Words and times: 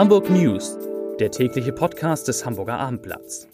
Hamburg 0.00 0.30
News, 0.30 0.78
der 1.18 1.30
tägliche 1.30 1.72
Podcast 1.72 2.26
des 2.26 2.46
Hamburger 2.46 2.78
Abendblatts. 2.78 3.46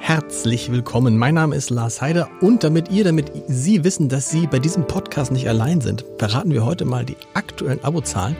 Herzlich 0.00 0.70
willkommen. 0.70 1.16
Mein 1.16 1.36
Name 1.36 1.56
ist 1.56 1.70
Lars 1.70 2.02
Heider 2.02 2.28
und 2.42 2.62
damit 2.62 2.90
ihr, 2.90 3.04
damit 3.04 3.32
Sie 3.46 3.84
wissen, 3.84 4.10
dass 4.10 4.28
Sie 4.28 4.46
bei 4.46 4.58
diesem 4.58 4.86
Podcast 4.86 5.32
nicht 5.32 5.48
allein 5.48 5.80
sind, 5.80 6.04
verraten 6.18 6.52
wir 6.52 6.66
heute 6.66 6.84
mal 6.84 7.06
die 7.06 7.16
aktuellen 7.32 7.82
Abozahlen. 7.82 8.36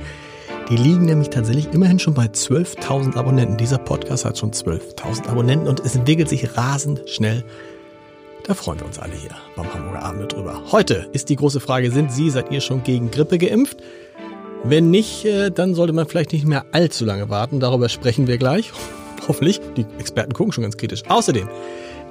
Die 0.69 0.77
liegen 0.77 1.07
nämlich 1.07 1.31
tatsächlich 1.31 1.73
immerhin 1.73 1.99
schon 1.99 2.13
bei 2.13 2.27
12.000 2.27 3.17
Abonnenten. 3.17 3.57
Dieser 3.57 3.79
Podcast 3.79 4.27
hat 4.27 4.37
schon 4.37 4.51
12.000 4.51 5.29
Abonnenten 5.29 5.69
und 5.69 5.81
es 5.81 5.97
entwickelt 5.97 6.29
sich 6.29 6.55
rasend 6.55 7.09
schnell. 7.09 7.45
Da 8.45 8.55
freuen 8.55 8.81
wir 8.81 8.87
uns 8.87 8.99
alle 8.99 9.15
hier 9.15 9.31
beim 9.55 9.73
Hamburger 9.73 10.03
Abend 10.03 10.33
drüber. 10.33 10.61
Heute 10.73 11.09
ist 11.13 11.29
die 11.29 11.37
große 11.37 11.61
Frage, 11.61 11.93
sind 11.93 12.11
Sie, 12.11 12.29
seid 12.29 12.51
ihr 12.51 12.61
schon 12.61 12.83
gegen 12.83 13.11
Grippe 13.11 13.39
geimpft? 13.39 13.77
Wenn 14.65 14.91
nicht, 14.91 15.25
äh, 15.25 15.51
dann 15.51 15.75
sollte 15.75 15.93
man 15.93 16.09
vielleicht 16.09 16.33
nicht 16.33 16.45
mehr 16.45 16.65
allzu 16.73 17.05
lange 17.05 17.31
warten. 17.31 17.61
Darüber 17.61 17.89
sprechen 17.89 18.27
wir 18.27 18.39
gleich. 18.39 18.73
Hoffentlich. 19.29 19.61
Die 19.77 19.87
Experten 19.99 20.33
gucken 20.33 20.53
schon 20.53 20.63
ganz 20.63 20.77
kritisch. 20.77 21.05
Außerdem 21.09 21.49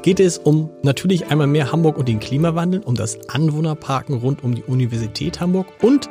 geht 0.03 0.21
es 0.21 0.37
um 0.37 0.69
natürlich 0.83 1.27
einmal 1.27 1.47
mehr 1.47 1.73
Hamburg 1.73 1.97
und 1.97 2.07
den 2.07 2.21
Klimawandel, 2.21 2.79
um 2.79 2.95
das 2.95 3.17
Anwohnerparken 3.29 4.15
rund 4.15 4.41
um 4.43 4.55
die 4.55 4.63
Universität 4.63 5.41
Hamburg 5.41 5.67
und 5.81 6.09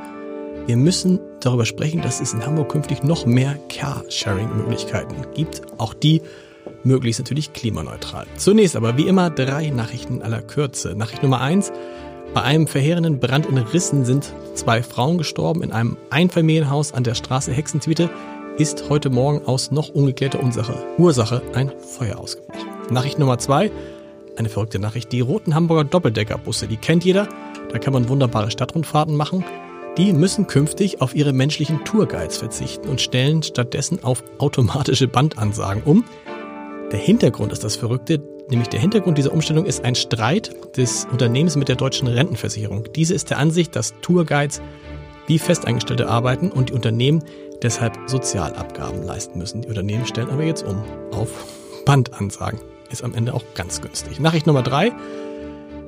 wir 0.66 0.76
müssen 0.76 1.18
darüber 1.40 1.64
sprechen, 1.64 2.02
dass 2.02 2.20
es 2.20 2.34
in 2.34 2.44
Hamburg 2.44 2.68
künftig 2.68 3.02
noch 3.02 3.24
mehr 3.24 3.58
Carsharing-Möglichkeiten 3.70 5.16
gibt. 5.34 5.62
Auch 5.78 5.94
die 5.94 6.20
möglichst 6.84 7.20
natürlich 7.20 7.52
klimaneutral. 7.52 8.26
Zunächst 8.36 8.76
aber 8.76 8.96
wie 8.96 9.08
immer 9.08 9.30
drei 9.30 9.70
Nachrichten 9.70 10.22
aller 10.22 10.42
Kürze. 10.42 10.94
Nachricht 10.94 11.22
Nummer 11.22 11.40
eins. 11.40 11.72
Bei 12.32 12.42
einem 12.42 12.66
verheerenden 12.66 13.18
Brand 13.18 13.46
in 13.46 13.58
Rissen 13.58 14.04
sind 14.04 14.32
zwei 14.54 14.82
Frauen 14.82 15.18
gestorben. 15.18 15.62
In 15.62 15.72
einem 15.72 15.96
Einfamilienhaus 16.10 16.92
an 16.92 17.02
der 17.02 17.14
Straße 17.14 17.52
Hexentwiete 17.52 18.08
ist 18.56 18.88
heute 18.88 19.10
Morgen 19.10 19.44
aus 19.46 19.70
noch 19.70 19.88
ungeklärter 19.88 20.42
Ursache, 20.42 20.74
Ursache 20.98 21.42
ein 21.54 21.72
Feuer 21.78 22.18
ausgebrochen. 22.18 22.68
Nachricht 22.90 23.18
Nummer 23.18 23.38
zwei. 23.38 23.70
Eine 24.36 24.48
verrückte 24.48 24.78
Nachricht. 24.78 25.12
Die 25.12 25.20
roten 25.20 25.54
Hamburger 25.54 25.84
Doppeldeckerbusse, 25.84 26.66
die 26.66 26.76
kennt 26.76 27.04
jeder. 27.04 27.28
Da 27.72 27.78
kann 27.78 27.92
man 27.92 28.08
wunderbare 28.08 28.50
Stadtrundfahrten 28.50 29.16
machen. 29.16 29.44
Die 29.96 30.12
müssen 30.12 30.46
künftig 30.46 31.00
auf 31.02 31.16
ihre 31.16 31.32
menschlichen 31.32 31.84
Tourguides 31.84 32.38
verzichten 32.38 32.88
und 32.88 33.00
stellen 33.00 33.42
stattdessen 33.42 34.04
auf 34.04 34.22
automatische 34.38 35.08
Bandansagen 35.08 35.82
um. 35.82 36.04
Der 36.92 36.98
Hintergrund 36.98 37.52
ist 37.52 37.62
das 37.62 37.76
Verrückte, 37.76 38.20
nämlich 38.48 38.68
der 38.68 38.80
Hintergrund 38.80 39.16
dieser 39.16 39.32
Umstellung 39.32 39.64
ist 39.64 39.84
ein 39.84 39.94
Streit 39.94 40.50
des 40.76 41.06
Unternehmens 41.12 41.54
mit 41.54 41.68
der 41.68 41.76
deutschen 41.76 42.08
Rentenversicherung. 42.08 42.88
Diese 42.96 43.14
ist 43.14 43.30
der 43.30 43.38
Ansicht, 43.38 43.76
dass 43.76 43.94
Tourguides 44.00 44.60
wie 45.28 45.38
Festeingestellte 45.38 46.08
arbeiten 46.08 46.50
und 46.50 46.70
die 46.70 46.72
Unternehmen 46.72 47.22
deshalb 47.62 47.96
Sozialabgaben 48.06 49.04
leisten 49.04 49.38
müssen. 49.38 49.62
Die 49.62 49.68
Unternehmen 49.68 50.04
stellen 50.04 50.30
aber 50.30 50.42
jetzt 50.42 50.64
um 50.64 50.82
auf 51.12 51.30
Bandansagen. 51.86 52.60
Ist 52.90 53.04
am 53.04 53.14
Ende 53.14 53.34
auch 53.34 53.44
ganz 53.54 53.80
günstig. 53.80 54.18
Nachricht 54.18 54.48
Nummer 54.48 54.62
drei. 54.62 54.90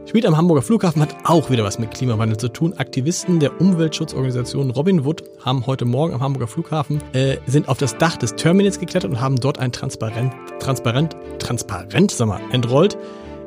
Spielt 0.04 0.26
am 0.26 0.36
Hamburger 0.36 0.62
Flughafen 0.62 1.00
hat 1.00 1.14
auch 1.24 1.48
wieder 1.48 1.62
was 1.62 1.78
mit 1.78 1.92
Klimawandel 1.92 2.36
zu 2.36 2.48
tun. 2.48 2.74
Aktivisten 2.74 3.38
der 3.38 3.60
Umweltschutzorganisation 3.60 4.70
Robin 4.70 5.04
Wood 5.04 5.22
haben 5.44 5.66
heute 5.66 5.84
Morgen 5.84 6.12
am 6.14 6.20
Hamburger 6.20 6.48
Flughafen 6.48 7.00
äh, 7.12 7.36
sind 7.46 7.68
auf 7.68 7.78
das 7.78 7.96
Dach 7.98 8.16
des 8.16 8.34
Terminals 8.34 8.80
geklettert 8.80 9.10
und 9.10 9.20
haben 9.20 9.36
dort 9.36 9.58
ein 9.58 9.70
Transparent, 9.70 10.34
Transparent, 10.58 11.16
Transparent, 11.38 12.10
sag 12.10 12.26
mal, 12.26 12.40
entrollt, 12.50 12.98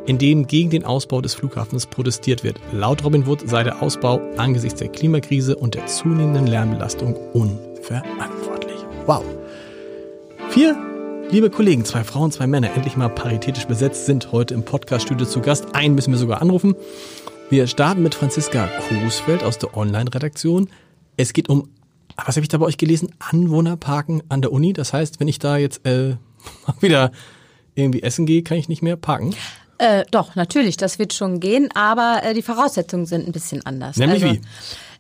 in 0.06 0.18
dem 0.18 0.48
gegen 0.48 0.70
den 0.70 0.86
Ausbau 0.86 1.20
des 1.20 1.34
Flughafens 1.34 1.88
protestiert 1.88 2.44
wird. 2.44 2.58
Laut 2.72 3.04
Robin 3.04 3.28
Wood 3.28 3.48
sei 3.48 3.64
der 3.64 3.82
Ausbau 3.82 4.22
angesichts 4.38 4.80
der 4.80 4.88
Klimakrise 4.88 5.58
und 5.58 5.76
der 5.76 5.88
zunehmenden 5.88 6.48
Lärmbelastung 6.48 7.16
unverantwortlich. 7.34 8.80
Wow. 9.06 9.24
Vier 10.50 10.95
Liebe 11.32 11.50
Kollegen, 11.50 11.84
zwei 11.84 12.04
Frauen, 12.04 12.32
zwei 12.32 12.48
Männer, 12.48 12.74
endlich 12.76 12.96
mal 12.96 13.10
paritätisch 13.10 13.66
besetzt, 13.66 14.06
sind 14.06 14.32
heute 14.32 14.54
im 14.54 14.64
Podcaststudio 14.64 15.26
zu 15.26 15.42
Gast. 15.42 15.76
Einen 15.76 15.96
müssen 15.96 16.12
wir 16.12 16.20
sogar 16.20 16.42
anrufen. 16.42 16.76
Wir 17.50 17.68
starten 17.68 18.04
mit 18.04 18.16
Franziska 18.16 18.70
Coesfeld 18.88 19.44
aus 19.44 19.58
der 19.58 19.76
Online-Redaktion. 19.76 20.70
Es 21.18 21.34
geht 21.34 21.50
um, 21.50 21.70
was 22.16 22.36
habe 22.36 22.42
ich 22.42 22.48
da 22.48 22.60
bei 22.60 22.66
euch 22.66 22.78
gelesen? 22.78 23.10
Anwohnerparken 23.20 24.24
an 24.30 24.42
der 24.42 24.52
Uni. 24.52 24.72
Das 24.74 24.94
heißt, 24.94 25.20
wenn 25.20 25.28
ich 25.28 25.40
da 25.40 25.58
jetzt 25.58 25.86
äh, 25.86 26.16
wieder 26.80 27.12
irgendwie 27.74 28.04
essen 28.04 28.26
gehe, 28.26 28.44
kann 28.44 28.58
ich 28.58 28.70
nicht 28.70 28.84
mehr 28.84 28.96
parken. 28.96 29.36
Äh, 29.78 30.06
doch, 30.12 30.36
natürlich, 30.36 30.78
das 30.78 31.00
wird 31.00 31.14
schon 31.14 31.42
gehen, 31.42 31.70
aber 31.74 32.22
äh, 32.24 32.34
die 32.34 32.44
Voraussetzungen 32.44 33.06
sind 33.06 33.28
ein 33.28 33.34
bisschen 33.34 33.66
anders. 33.66 33.98
Nämlich 33.98 34.24
also, 34.24 34.36
wie? 34.36 34.42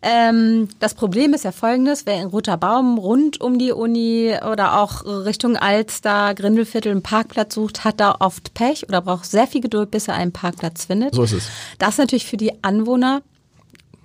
Ähm, 0.07 0.69
das 0.79 0.93
Problem 0.93 1.33
ist 1.33 1.45
ja 1.45 1.51
folgendes, 1.51 2.05
wer 2.05 2.21
in 2.21 2.27
Roter 2.27 2.57
Baum 2.57 2.99
rund 2.99 3.41
um 3.41 3.57
die 3.57 3.71
Uni 3.71 4.35
oder 4.51 4.79
auch 4.79 5.03
Richtung 5.03 5.57
Alster, 5.57 6.35
Grindelviertel 6.35 6.91
einen 6.91 7.01
Parkplatz 7.01 7.55
sucht, 7.55 7.83
hat 7.83 7.99
da 7.99 8.17
oft 8.19 8.53
Pech 8.53 8.87
oder 8.87 9.01
braucht 9.01 9.25
sehr 9.25 9.47
viel 9.47 9.61
Geduld, 9.61 9.89
bis 9.89 10.07
er 10.07 10.13
einen 10.13 10.31
Parkplatz 10.31 10.85
findet. 10.85 11.15
So 11.15 11.23
ist 11.23 11.31
es. 11.31 11.49
Das 11.79 11.95
ist 11.95 11.97
natürlich 11.97 12.27
für 12.27 12.37
die 12.37 12.63
Anwohner 12.63 13.23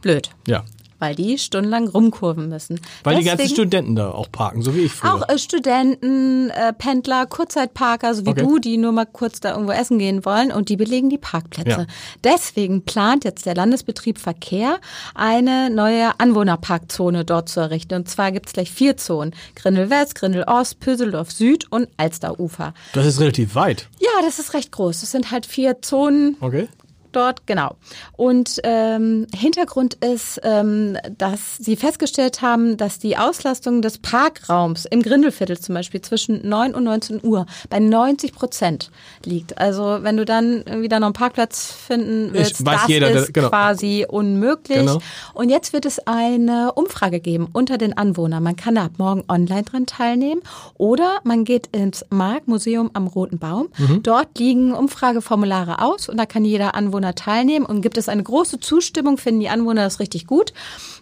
blöd. 0.00 0.30
Ja. 0.46 0.64
Weil 1.00 1.16
die 1.16 1.36
stundenlang 1.38 1.88
rumkurven 1.88 2.48
müssen. 2.48 2.80
Weil 3.02 3.16
die 3.16 3.24
ganzen 3.24 3.38
Deswegen- 3.38 3.54
Studenten 3.56 3.96
da 3.96 4.10
auch 4.12 4.30
parken, 4.30 4.62
so 4.62 4.76
wie 4.76 4.82
ich 4.82 4.92
früher. 4.92 5.14
auch 5.14 5.28
äh, 5.28 5.38
Studenten, 5.38 6.50
äh, 6.50 6.72
Pendler, 6.72 7.26
Kurzzeitparker, 7.26 8.14
so 8.14 8.24
wie 8.26 8.30
Okay. 8.30 8.42
du, 8.42 8.58
die 8.58 8.76
nur 8.76 8.92
mal 8.92 9.06
kurz 9.06 9.40
da 9.40 9.52
irgendwo 9.52 9.72
essen 9.72 9.98
gehen 9.98 10.24
wollen 10.24 10.52
und 10.52 10.68
die 10.68 10.76
belegen 10.76 11.08
die 11.10 11.18
Parkplätze. 11.18 11.70
Ja. 11.70 11.86
Deswegen 12.22 12.82
plant 12.84 13.24
jetzt 13.24 13.46
der 13.46 13.54
Landesbetrieb 13.54 14.18
Verkehr 14.18 14.78
eine 15.14 15.70
neue 15.70 16.18
Anwohnerparkzone 16.20 17.24
dort 17.24 17.48
zu 17.48 17.60
errichten. 17.60 17.94
Und 17.94 18.08
zwar 18.08 18.30
gibt's 18.32 18.52
gleich 18.52 18.70
vier 18.70 18.96
Zonen. 18.96 19.34
Grindel 19.54 19.90
West, 19.90 20.14
Grindel 20.14 20.44
Ost, 20.46 20.80
Pöseldorf 20.80 21.30
Süd 21.32 21.66
und 21.70 21.88
Alsterufer. 21.96 22.74
Das 22.92 23.06
ist 23.06 23.20
relativ 23.20 23.54
weit. 23.54 23.88
Ja, 24.00 24.08
das 24.22 24.38
ist 24.38 24.52
recht 24.54 24.70
groß. 24.72 25.00
Das 25.00 25.10
sind 25.10 25.30
halt 25.30 25.46
vier 25.46 25.80
Zonen 25.82 26.36
Okay. 26.40 26.68
Dort, 27.12 27.46
genau. 27.46 27.76
Und 28.16 28.60
ähm, 28.64 29.26
Hintergrund 29.34 29.94
ist, 29.94 30.40
ähm, 30.44 30.96
dass 31.18 31.56
sie 31.58 31.76
festgestellt 31.76 32.42
haben, 32.42 32.76
dass 32.76 32.98
die 32.98 33.16
Auslastung 33.16 33.82
des 33.82 33.98
Parkraums 33.98 34.84
im 34.84 35.02
Grindelviertel 35.02 35.58
zum 35.58 35.74
Beispiel 35.74 36.00
zwischen 36.00 36.46
9 36.48 36.74
und 36.74 36.84
19 36.84 37.20
Uhr 37.24 37.46
bei 37.68 37.78
90 37.78 38.32
Prozent 38.32 38.90
liegt. 39.24 39.58
Also 39.58 39.98
wenn 40.02 40.16
du 40.16 40.24
dann 40.24 40.64
wieder 40.82 41.00
noch 41.00 41.06
einen 41.08 41.14
Parkplatz 41.14 41.72
finden 41.72 42.30
willst, 42.32 42.66
das 42.66 42.86
jeder, 42.88 43.10
ist 43.10 43.16
das- 43.16 43.32
genau. 43.32 43.48
quasi 43.48 44.06
unmöglich. 44.08 44.78
Genau. 44.78 44.98
Und 45.34 45.48
jetzt 45.50 45.72
wird 45.72 45.86
es 45.86 45.98
eine 46.06 46.72
Umfrage 46.74 47.20
geben 47.20 47.48
unter 47.52 47.78
den 47.78 47.96
Anwohnern. 47.96 48.42
Man 48.42 48.56
kann 48.56 48.74
da 48.74 48.84
ab 48.84 48.92
morgen 48.98 49.24
online 49.28 49.62
dran 49.62 49.86
teilnehmen 49.86 50.42
oder 50.76 51.18
man 51.24 51.44
geht 51.44 51.68
ins 51.68 52.04
Mark 52.10 52.46
Museum 52.48 52.90
am 52.94 53.06
Roten 53.06 53.38
Baum. 53.38 53.68
Mhm. 53.78 54.02
Dort 54.02 54.38
liegen 54.38 54.72
Umfrageformulare 54.74 55.82
aus 55.82 56.08
und 56.08 56.16
da 56.16 56.26
kann 56.26 56.44
jeder 56.44 56.74
Anwohner 56.74 56.99
teilnehmen 57.14 57.66
und 57.66 57.80
gibt 57.80 57.98
es 57.98 58.08
eine 58.08 58.22
große 58.22 58.60
Zustimmung, 58.60 59.18
finden 59.18 59.40
die 59.40 59.48
Anwohner 59.48 59.82
das 59.82 60.00
richtig 60.00 60.26
gut. 60.26 60.52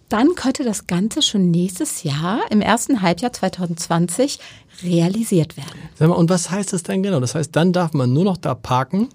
Dann 0.09 0.34
könnte 0.34 0.64
das 0.64 0.86
Ganze 0.86 1.22
schon 1.22 1.50
nächstes 1.50 2.03
Jahr, 2.03 2.41
im 2.50 2.60
ersten 2.60 3.03
Halbjahr 3.03 3.32
2020, 3.32 4.38
realisiert 4.82 5.56
werden. 5.56 5.78
Sag 5.97 6.08
mal, 6.08 6.14
und 6.14 6.31
was 6.31 6.50
heißt 6.50 6.72
das 6.72 6.82
denn 6.82 7.03
genau? 7.03 7.20
Das 7.20 7.34
heißt, 7.34 7.54
dann 7.54 7.72
darf 7.72 7.92
man 7.92 8.12
nur 8.12 8.25
noch 8.25 8.37
da 8.37 8.54
parken, 8.54 9.08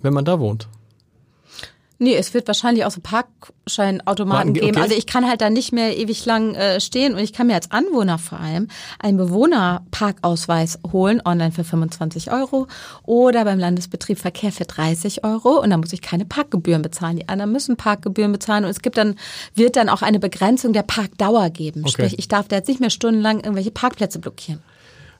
wenn 0.00 0.12
man 0.12 0.24
da 0.24 0.38
wohnt. 0.38 0.68
Nee, 2.00 2.14
es 2.14 2.32
wird 2.32 2.46
wahrscheinlich 2.46 2.84
auch 2.84 2.92
so 2.92 3.00
Parkscheinautomaten 3.00 4.50
Okay. 4.50 4.60
geben. 4.60 4.78
Also 4.78 4.94
ich 4.94 5.06
kann 5.06 5.28
halt 5.28 5.40
da 5.40 5.50
nicht 5.50 5.72
mehr 5.72 5.96
ewig 5.96 6.24
lang 6.26 6.54
äh, 6.54 6.80
stehen 6.80 7.14
und 7.14 7.18
ich 7.18 7.32
kann 7.32 7.48
mir 7.48 7.54
als 7.54 7.72
Anwohner 7.72 8.18
vor 8.18 8.38
allem 8.38 8.68
einen 9.00 9.18
Bewohnerparkausweis 9.18 10.78
holen, 10.92 11.20
online 11.24 11.52
für 11.52 11.64
25 11.64 12.30
Euro 12.30 12.66
oder 13.04 13.44
beim 13.44 13.58
Landesbetrieb 13.58 14.18
Verkehr 14.18 14.52
für 14.52 14.64
30 14.64 15.24
Euro 15.24 15.60
und 15.60 15.70
dann 15.70 15.80
muss 15.80 15.92
ich 15.92 16.00
keine 16.00 16.24
Parkgebühren 16.24 16.82
bezahlen. 16.82 17.16
Die 17.16 17.28
anderen 17.28 17.52
müssen 17.52 17.76
Parkgebühren 17.76 18.32
bezahlen 18.32 18.64
und 18.64 18.70
es 18.70 18.80
gibt 18.82 18.96
dann, 18.96 19.16
wird 19.54 19.76
dann 19.76 19.88
auch 19.88 20.02
eine 20.02 20.20
Begrenzung 20.20 20.72
der 20.72 20.82
Parkdauer 20.82 21.50
geben. 21.50 21.80
Okay. 21.80 21.90
Sprich, 21.90 22.18
ich 22.18 22.28
darf 22.28 22.48
da 22.48 22.56
jetzt 22.56 22.68
nicht 22.68 22.80
mehr 22.80 22.90
stundenlang 22.90 23.38
irgendwelche 23.40 23.70
Parkplätze 23.70 24.18
blockieren. 24.18 24.62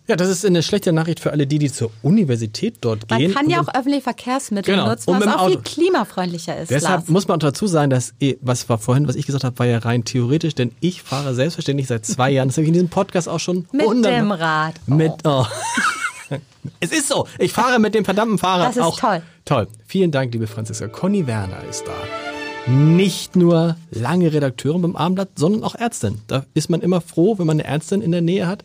Ja, 0.09 0.17
das 0.17 0.29
ist 0.31 0.45
eine 0.47 0.63
schlechte 0.63 0.91
Nachricht 0.93 1.21
für 1.21 1.33
alle 1.33 1.47
die, 1.47 1.59
die 1.59 1.71
zur 1.71 1.91
Universität 2.03 2.77
dort 2.81 3.09
Man 3.11 3.19
gehen. 3.19 3.35
kann 3.35 3.51
ja 3.51 3.61
auch 3.61 3.69
öffentliche 3.69 4.01
Verkehrsmittel 4.03 4.75
Genau. 4.75 4.89
nutzen, 4.89 5.07
was 5.13 5.23
auch 5.27 5.47
viel 5.49 5.57
Auto. 5.59 5.61
klimafreundlicher 5.65 6.59
ist. 6.59 6.71
Deshalb 6.71 7.01
Lars. 7.01 7.09
muss 7.09 7.29
man 7.29 7.39
dazu 7.41 7.67
sagen, 7.67 7.91
dass, 7.91 8.15
eh, 8.19 8.37
was 8.41 8.69
war 8.71 8.79
vorhin, 8.79 9.07
was 9.07 9.17
ich 9.17 9.27
gesagt 9.27 9.45
habe, 9.45 9.59
war 9.59 9.67
ja 9.67 9.79
rein 9.79 10.05
theoretisch, 10.05 10.55
denn 10.55 10.73
ich 10.81 11.03
fahre 11.03 11.35
selbstverständlich 11.35 11.89
seit 11.89 12.07
zwei 12.07 12.31
Jahren, 12.33 12.49
das 12.49 12.57
habe 12.57 12.63
ich 12.63 12.69
in 12.69 12.73
diesem 12.75 12.89
Podcast 12.89 13.29
auch 13.29 13.39
schon 13.41 13.67
Mit 13.73 14.05
dem 14.05 14.33
Rad. 14.33 14.75
Oh. 14.91 14.95
Mit, 14.95 15.13
oh. 15.25 15.45
es 16.81 16.91
ist 16.93 17.09
so, 17.09 17.27
ich 17.39 17.53
fahre 17.53 17.79
mit 17.79 17.95
dem 17.95 18.05
verdammten 18.05 18.39
Fahrrad 18.39 18.69
Das 18.71 18.77
ist 18.77 18.83
auch. 18.83 18.99
toll. 18.99 19.23
Toll. 19.45 19.69
Vielen 19.87 20.11
Dank, 20.11 20.33
liebe 20.33 20.47
Franziska. 20.47 20.89
Conny 20.89 21.27
Werner 21.27 21.63
ist 21.69 21.85
da. 21.87 21.93
Nicht 22.73 23.37
nur 23.37 23.77
lange 23.91 24.33
Redakteurin 24.33 24.83
beim 24.83 24.97
Abendblatt, 24.97 25.31
sondern 25.37 25.65
auch 25.65 25.75
Ärztin. 25.75 26.21
Da 26.27 26.45
ist 26.55 26.69
man 26.69 26.81
immer 26.83 27.01
froh, 27.01 27.39
wenn 27.39 27.47
man 27.47 27.61
eine 27.61 27.65
Ärztin 27.69 28.03
in 28.03 28.13
der 28.13 28.21
Nähe 28.21 28.47
hat. 28.47 28.63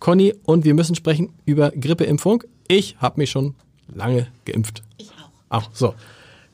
Conny, 0.00 0.34
und 0.44 0.64
wir 0.64 0.74
müssen 0.74 0.94
sprechen 0.94 1.28
über 1.44 1.70
Grippeimpfung. 1.70 2.42
Ich 2.66 2.96
habe 2.98 3.20
mich 3.20 3.30
schon 3.30 3.54
lange 3.94 4.26
geimpft. 4.44 4.82
Ich 4.96 5.10
auch. 5.50 5.64
Auch 5.64 5.70
so. 5.72 5.94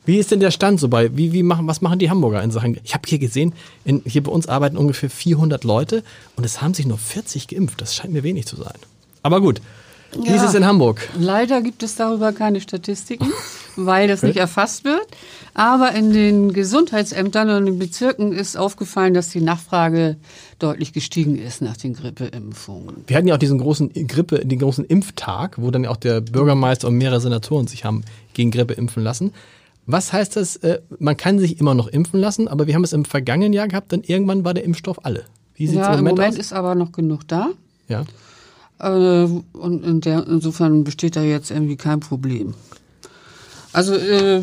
Wie 0.04 0.19
ist 0.19 0.31
denn 0.31 0.40
der 0.40 0.52
Stand 0.52 0.78
so 0.78 0.88
bei, 0.88 1.16
wie, 1.16 1.32
wie 1.32 1.43
machen, 1.43 1.66
was 1.66 1.81
machen 1.81 1.98
die 1.98 2.10
Hamburger 2.10 2.43
in 2.43 2.52
Sachen? 2.52 2.78
Ich 2.84 2.94
habe 2.94 3.08
hier 3.08 3.19
gesehen, 3.19 3.54
in, 3.84 4.02
hier 4.04 4.22
bei 4.22 4.31
uns 4.31 4.46
arbeiten 4.46 4.76
ungefähr 4.76 5.10
400 5.10 5.64
Leute 5.64 6.04
und 6.37 6.44
es 6.44 6.62
haben 6.62 6.75
sich 6.75 6.87
nur 6.87 6.98
40 6.98 7.48
geimpft. 7.48 7.81
Das 7.81 7.94
scheint 7.94 8.12
mir 8.12 8.22
wenig 8.22 8.46
zu 8.46 8.56
sein. 8.56 8.76
Aber 9.22 9.40
gut, 9.40 9.60
wie 10.22 10.30
ist 10.30 10.42
es 10.42 10.54
in 10.54 10.64
Hamburg? 10.66 11.08
Leider 11.18 11.60
gibt 11.62 11.82
es 11.82 11.94
darüber 11.96 12.32
keine 12.32 12.60
Statistiken, 12.60 13.30
weil 13.76 14.08
das 14.08 14.22
nicht 14.22 14.36
erfasst 14.36 14.84
wird. 14.84 15.06
Aber 15.54 15.92
in 15.92 16.12
den 16.12 16.52
Gesundheitsämtern 16.52 17.50
und 17.50 17.66
den 17.66 17.78
Bezirken 17.78 18.32
ist 18.32 18.56
aufgefallen, 18.56 19.14
dass 19.14 19.30
die 19.30 19.40
Nachfrage 19.40 20.16
deutlich 20.58 20.92
gestiegen 20.92 21.36
ist 21.36 21.62
nach 21.62 21.76
den 21.76 21.94
Grippeimpfungen. 21.94 23.04
Wir 23.06 23.16
hatten 23.16 23.26
ja 23.28 23.34
auch 23.34 23.38
diesen 23.38 23.58
großen 23.58 23.90
Grippe, 24.06 24.44
den 24.44 24.58
großen 24.58 24.84
Impftag, 24.84 25.56
wo 25.60 25.70
dann 25.70 25.86
auch 25.86 25.96
der 25.96 26.20
Bürgermeister 26.20 26.88
und 26.88 26.96
mehrere 26.96 27.20
Senatoren 27.20 27.66
sich 27.66 27.84
haben 27.84 28.02
gegen 28.34 28.50
Grippe 28.50 28.74
impfen 28.74 29.02
lassen. 29.02 29.32
Was 29.86 30.12
heißt 30.12 30.36
das? 30.36 30.56
Äh, 30.56 30.80
man 30.98 31.16
kann 31.16 31.38
sich 31.38 31.60
immer 31.60 31.74
noch 31.74 31.86
impfen 31.88 32.18
lassen, 32.20 32.48
aber 32.48 32.66
wir 32.66 32.74
haben 32.74 32.84
es 32.84 32.92
im 32.92 33.04
vergangenen 33.04 33.52
Jahr 33.52 33.68
gehabt, 33.68 33.92
dann 33.92 34.02
irgendwann 34.02 34.44
war 34.44 34.52
der 34.52 34.64
Impfstoff 34.64 35.04
alle. 35.04 35.24
Wie 35.54 35.66
sieht 35.68 35.76
es 35.78 35.86
Ja, 35.86 35.92
im 35.92 35.98
im 36.00 36.04
Moment, 36.04 36.18
Moment 36.18 36.34
aus? 36.34 36.40
ist 36.40 36.52
aber 36.52 36.74
noch 36.74 36.92
genug 36.92 37.26
da. 37.28 37.50
ja. 37.88 38.04
Äh, 38.78 39.26
und 39.52 39.84
in 39.84 40.00
der, 40.00 40.26
insofern 40.26 40.84
besteht 40.84 41.17
da 41.17 41.23
jetzt 41.23 41.50
irgendwie 41.50 41.76
kein 41.76 42.00
Problem. 42.00 42.55
Also, 43.73 43.94
äh, 43.94 44.43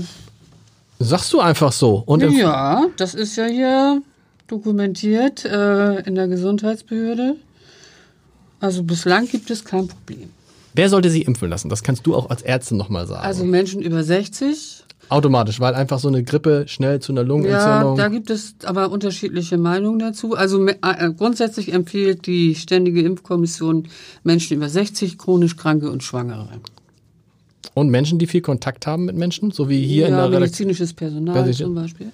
Sagst 1.00 1.33
du 1.33 1.39
einfach 1.41 1.71
so. 1.71 2.03
Und 2.06 2.21
ja, 2.24 2.85
das 2.97 3.13
ist 3.13 3.35
ja 3.35 3.45
hier 3.45 4.01
dokumentiert 4.47 5.44
äh, 5.44 6.00
in 6.01 6.15
der 6.15 6.27
Gesundheitsbehörde. 6.27 7.35
Also 8.59 8.83
bislang 8.83 9.27
gibt 9.27 9.50
es 9.50 9.65
kein 9.65 9.88
Problem. 9.88 10.30
wer 10.74 10.88
sollte 10.89 11.09
sich 11.09 11.27
impfen 11.27 11.50
lassen? 11.50 11.68
Das 11.68 11.83
kannst 11.83 12.06
du 12.07 12.15
auch 12.15 12.30
als 12.30 12.41
Ärztin 12.41 12.77
nochmal 12.77 13.06
sagen. 13.07 13.25
Also 13.25 13.44
Menschen 13.44 13.81
über 13.81 14.03
60. 14.03 14.82
Automatisch, 15.09 15.59
weil 15.59 15.75
einfach 15.75 16.00
so 16.00 16.07
eine 16.07 16.23
Grippe 16.23 16.63
schnell 16.67 17.00
zu 17.00 17.11
einer 17.11 17.21
Ja, 17.21 17.27
Lungenentzündung. 17.27 17.97
da 17.97 18.07
gibt 18.07 18.29
es 18.31 18.55
aber 18.63 18.89
unterschiedliche 18.91 19.57
Meinungen 19.57 20.00
dazu. 20.00 20.35
Also 20.35 20.59
me- 20.59 20.77
äh, 20.81 21.11
grundsätzlich 21.11 21.71
empfiehlt 21.73 22.25
die 22.25 22.55
Ständige 22.55 23.01
Impfkommission 23.01 23.88
Menschen 24.23 24.57
über 24.57 24.69
60, 24.69 25.17
chronisch 25.17 25.55
Kranke 25.55 25.91
und 25.91 26.01
Schwangere. 26.03 26.47
und 27.75 27.89
Menschen, 27.89 28.19
die 28.19 28.27
viel 28.27 28.41
Kontakt 28.41 28.85
haben 28.88 29.05
mit 29.05 29.15
Menschen, 29.15 29.50
so 29.51 29.67
wie 29.69 29.83
hier 29.85 30.05
in 30.07 30.11
ja, 30.13 30.17
der 30.17 30.25
Redaktion. 30.27 30.41
medizinisches 30.67 30.94
Personal 30.94 31.35
Medizinische- 31.35 31.63
zum 31.63 31.75
Beispiel. 31.75 32.11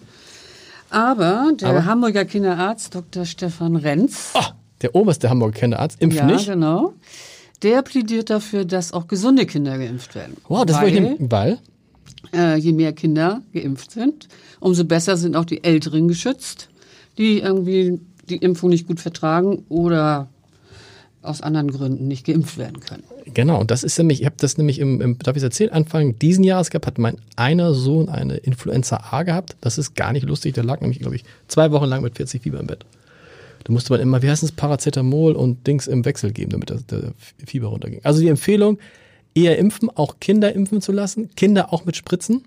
Aber 0.89 1.51
der 1.59 1.69
Aber- 1.69 1.85
Hamburger 1.85 2.25
Kinderarzt 2.25 2.95
Dr. 2.95 3.25
Stefan 3.25 3.75
Renz, 3.75 4.31
Oh, 4.35 4.42
der 4.81 4.95
oberste 4.95 5.30
Hamburger 5.30 5.59
Kinderarzt 5.59 6.01
impft 6.01 6.18
ja, 6.18 6.25
nicht. 6.25 6.47
genau, 6.47 6.94
der 7.62 7.81
plädiert 7.81 8.30
dafür, 8.30 8.65
dass 8.65 8.94
auch 8.94 9.07
gesunde 9.07 9.45
Kinder 9.45 9.77
geimpft 9.77 10.15
werden. 10.15 10.38
Wow, 10.47 10.65
das 10.65 10.81
wollte 10.81 10.97
ich 10.97 11.31
weil 11.31 11.59
äh, 12.34 12.58
je 12.58 12.74
mehr 12.74 12.94
Kinder 12.94 13.42
geimpft 13.54 13.92
sind, 13.92 14.28
umso 14.60 14.84
besser 14.84 15.18
sind 15.18 15.36
auch 15.36 15.46
die 15.46 15.64
Älteren 15.64 16.08
geschützt, 16.08 16.70
die 17.18 17.40
irgendwie 17.40 18.00
die 18.30 18.38
Impfung 18.38 18.70
nicht 18.70 18.88
gut 18.88 19.00
vertragen 19.00 19.66
oder 19.70 20.30
aus 21.22 21.42
anderen 21.42 21.72
Gründen 21.72 22.08
nicht 22.08 22.26
geimpft 22.26 22.58
werden 22.58 22.80
können. 22.80 23.04
Genau, 23.34 23.60
und 23.60 23.72
das 23.72 23.84
ist 23.84 23.98
nämlich, 23.98 24.22
ich 24.22 24.26
habe 24.26 24.38
das 24.40 24.58
nämlich 24.58 24.80
im, 24.80 25.02
im 25.02 25.18
darf 25.20 25.36
ich 25.36 25.44
erzählen, 25.44 25.72
Anfang 25.72 26.18
diesen 26.18 26.44
Jahres 26.44 26.70
gehabt, 26.70 26.88
hat 26.88 26.98
mein 26.98 27.18
einer 27.36 27.74
Sohn 27.74 28.10
eine 28.10 28.38
Influenza 28.38 29.04
A 29.12 29.24
gehabt. 29.24 29.58
Das 29.62 29.78
ist 29.78 29.96
gar 29.96 30.14
nicht 30.14 30.26
lustig, 30.26 30.54
der 30.54 30.64
lag 30.64 30.80
nämlich, 30.81 31.00
glaube 31.00 31.16
ich, 31.16 31.26
zwei 31.48 31.72
Wochen 31.72 31.86
lang 31.86 32.02
mit 32.02 32.16
40 32.16 32.42
Fieber 32.42 32.60
im 32.60 32.68
Bett. 32.68 32.86
Da 33.66 33.74
musste 33.74 33.92
man 33.92 34.00
immer, 34.00 34.22
wie 34.22 34.30
heißt 34.30 34.44
es, 34.44 34.54
Paracetamol 34.54 35.34
und 35.34 35.68
Dings 35.68 35.88
im 35.88 36.06
Wechsel 36.06 36.31
geben, 36.31 36.52
damit 36.52 36.70
das, 36.70 36.86
der 36.86 37.12
Fieber 37.46 37.68
runterging. 37.68 38.00
Also 38.04 38.22
die 38.22 38.30
Empfehlung, 38.30 38.80
eher 39.44 39.57
impfen, 39.57 39.89
auch 39.95 40.19
Kinder 40.19 40.53
impfen 40.53 40.81
zu 40.81 40.91
lassen, 40.91 41.30
Kinder 41.36 41.74
auch 41.74 41.86
mit 41.86 41.95
Spritzen. 41.95 42.44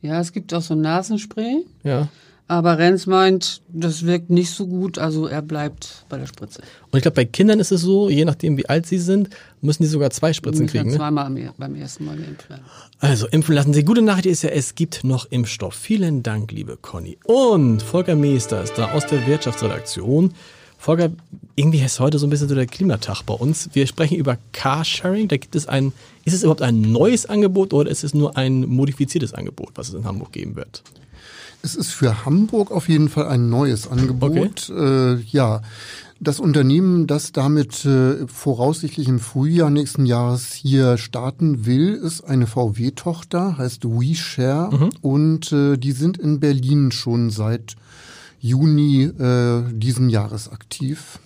Ja, 0.00 0.20
es 0.20 0.32
gibt 0.32 0.52
auch 0.54 0.62
so 0.62 0.74
ein 0.74 0.80
Nasenspray, 0.80 1.64
Ja. 1.84 2.08
aber 2.48 2.76
Renz 2.78 3.06
meint, 3.06 3.62
das 3.68 4.04
wirkt 4.04 4.30
nicht 4.30 4.50
so 4.50 4.66
gut, 4.66 4.98
also 4.98 5.26
er 5.28 5.42
bleibt 5.42 6.04
bei 6.08 6.18
der 6.18 6.26
Spritze. 6.26 6.60
Und 6.90 6.96
ich 6.98 7.02
glaube, 7.02 7.14
bei 7.14 7.24
Kindern 7.24 7.60
ist 7.60 7.70
es 7.70 7.82
so, 7.82 8.10
je 8.10 8.24
nachdem 8.24 8.56
wie 8.56 8.68
alt 8.68 8.84
sie 8.86 8.98
sind, 8.98 9.30
müssen 9.60 9.84
die 9.84 9.88
sogar 9.88 10.10
zwei 10.10 10.32
Spritzen 10.32 10.66
kriegen. 10.66 10.90
Ne? 10.90 10.96
zweimal 10.96 11.26
am- 11.26 11.38
beim 11.56 11.74
ersten 11.76 12.04
Mal 12.04 12.16
geimpft 12.16 12.50
werden. 12.50 12.62
Also 12.98 13.28
impfen 13.28 13.54
lassen. 13.54 13.72
Die 13.72 13.84
gute 13.84 14.02
Nachricht 14.02 14.26
ist 14.26 14.42
ja, 14.42 14.50
es 14.50 14.74
gibt 14.74 15.04
noch 15.04 15.26
Impfstoff. 15.30 15.74
Vielen 15.74 16.22
Dank, 16.24 16.50
liebe 16.50 16.76
Conny. 16.76 17.16
Und 17.24 17.80
Volker 17.82 18.16
Meester 18.16 18.62
ist 18.64 18.76
da 18.76 18.90
aus 18.92 19.06
der 19.06 19.24
Wirtschaftsredaktion. 19.26 20.34
Volker, 20.82 21.10
irgendwie 21.54 21.80
ist 21.80 22.00
heute 22.00 22.18
so 22.18 22.26
ein 22.26 22.30
bisschen 22.30 22.48
so 22.48 22.56
der 22.56 22.66
Klimatag 22.66 23.22
bei 23.22 23.34
uns. 23.34 23.70
Wir 23.72 23.86
sprechen 23.86 24.16
über 24.16 24.36
Carsharing. 24.50 25.28
Da 25.28 25.36
gibt 25.36 25.54
es 25.54 25.68
ein, 25.68 25.92
ist 26.24 26.34
es 26.34 26.42
überhaupt 26.42 26.60
ein 26.60 26.80
neues 26.80 27.24
Angebot 27.24 27.72
oder 27.72 27.88
ist 27.88 28.02
es 28.02 28.14
nur 28.14 28.36
ein 28.36 28.68
modifiziertes 28.68 29.32
Angebot, 29.32 29.70
was 29.76 29.90
es 29.90 29.94
in 29.94 30.04
Hamburg 30.04 30.32
geben 30.32 30.56
wird? 30.56 30.82
Es 31.62 31.76
ist 31.76 31.92
für 31.92 32.26
Hamburg 32.26 32.72
auf 32.72 32.88
jeden 32.88 33.08
Fall 33.08 33.28
ein 33.28 33.48
neues 33.48 33.86
Angebot. 33.86 34.70
Äh, 34.70 35.20
ja, 35.20 35.62
das 36.18 36.40
Unternehmen, 36.40 37.06
das 37.06 37.30
damit 37.30 37.84
äh, 37.84 38.26
voraussichtlich 38.26 39.06
im 39.06 39.20
Frühjahr 39.20 39.70
nächsten 39.70 40.04
Jahres 40.04 40.52
hier 40.52 40.98
starten 40.98 41.64
will, 41.64 41.94
ist 41.94 42.22
eine 42.22 42.48
VW-Tochter, 42.48 43.56
heißt 43.56 43.84
WeShare 43.84 44.90
und 45.00 45.52
äh, 45.52 45.76
die 45.76 45.92
sind 45.92 46.18
in 46.18 46.40
Berlin 46.40 46.90
schon 46.90 47.30
seit 47.30 47.76
Juni 48.42 49.04
äh, 49.04 49.62
diesen 49.72 50.10
Jahres 50.10 50.50
aktiv. 50.50 51.18